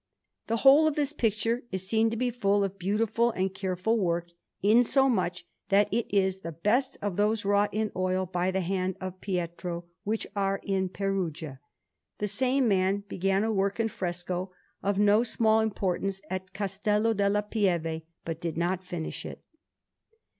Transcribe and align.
The 0.47 0.57
whole 0.65 0.87
of 0.87 0.95
this 0.95 1.13
picture 1.13 1.61
is 1.71 1.87
seen 1.87 2.09
to 2.09 2.17
be 2.17 2.31
full 2.31 2.63
of 2.63 2.79
beautiful 2.79 3.29
and 3.29 3.53
careful 3.53 3.99
work, 3.99 4.29
insomuch 4.63 5.45
that 5.69 5.93
it 5.93 6.07
is 6.09 6.39
the 6.39 6.51
best 6.51 6.97
of 7.03 7.17
those 7.17 7.45
wrought 7.45 7.71
in 7.71 7.91
oil 7.95 8.25
by 8.25 8.49
the 8.49 8.61
hand 8.61 8.97
of 8.99 9.21
Pietro 9.21 9.85
which 10.03 10.25
are 10.35 10.59
in 10.63 10.89
Perugia. 10.89 11.59
The 12.17 12.27
same 12.27 12.67
man 12.67 13.03
began 13.09 13.43
a 13.43 13.53
work 13.53 13.79
in 13.79 13.89
fresco 13.89 14.51
of 14.81 14.97
no 14.97 15.21
small 15.21 15.59
importance 15.59 16.19
at 16.31 16.51
Castello 16.51 17.13
della 17.13 17.43
Pieve, 17.43 18.01
but 18.25 18.41
did 18.41 18.57
not 18.57 18.83
finish 18.83 19.23
it. 19.23 19.43